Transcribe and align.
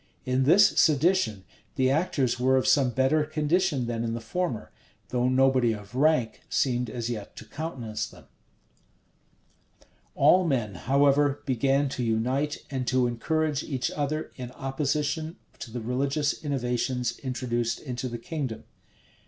In 0.25 0.45
this 0.45 0.69
sedition, 0.79 1.43
the 1.75 1.91
actors 1.91 2.39
were 2.39 2.57
of 2.57 2.65
some 2.65 2.89
better 2.89 3.23
condition 3.23 3.85
than 3.85 4.03
in 4.03 4.15
the 4.15 4.19
former; 4.19 4.71
though 5.09 5.29
nobody 5.29 5.73
of 5.73 5.93
rank 5.93 6.41
seemed 6.49 6.89
as 6.89 7.07
yet 7.07 7.35
to 7.35 7.45
countenance 7.45 8.07
them.[*] 8.07 8.25
All 10.15 10.43
men, 10.43 10.73
however, 10.73 11.43
began 11.45 11.87
to 11.89 12.03
unice 12.19 12.57
and 12.71 12.87
to 12.87 13.05
encourage 13.05 13.61
each 13.61 13.91
other 13.91 14.31
in 14.37 14.49
opposition 14.53 15.35
to 15.59 15.69
the 15.69 15.81
religious 15.81 16.43
innovations 16.43 17.19
introduced 17.19 17.79
into 17.79 18.09
the 18.09 18.17
kingdom. 18.17 18.63